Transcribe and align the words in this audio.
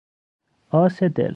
آس 0.81 1.03
دل 1.15 1.29